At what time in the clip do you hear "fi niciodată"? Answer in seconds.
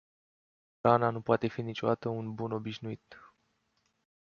1.47-2.09